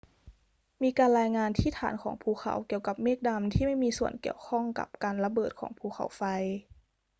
[0.83, 6.21] มีการรายงานที่ฐานของภูเขาเกี่ยวกับเมฆดำที่ไม่มีส่วนเกี่ยวข้องกับการระเบิดของภูเขาไฟ